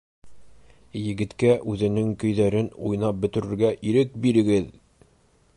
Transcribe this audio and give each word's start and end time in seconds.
—Егеткә 1.01 1.51
үҙенең 1.75 2.09
көйҙәрен 2.25 2.73
уйнап 2.89 3.23
бөтөрөргә 3.27 3.73
ирек 3.93 4.21
бирегеҙ!!! 4.25 4.77